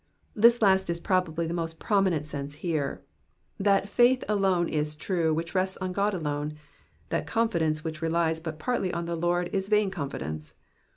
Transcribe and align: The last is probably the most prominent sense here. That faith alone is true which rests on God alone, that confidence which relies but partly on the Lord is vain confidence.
The 0.33 0.57
last 0.61 0.89
is 0.89 0.99
probably 0.99 1.45
the 1.45 1.53
most 1.53 1.77
prominent 1.79 2.25
sense 2.25 2.55
here. 2.55 3.03
That 3.59 3.87
faith 3.87 4.23
alone 4.27 4.67
is 4.67 4.95
true 4.95 5.31
which 5.31 5.53
rests 5.53 5.77
on 5.77 5.91
God 5.93 6.15
alone, 6.15 6.55
that 7.09 7.27
confidence 7.27 7.83
which 7.83 8.01
relies 8.01 8.39
but 8.39 8.57
partly 8.57 8.91
on 8.91 9.05
the 9.05 9.15
Lord 9.15 9.51
is 9.53 9.69
vain 9.69 9.91
confidence. 9.91 10.55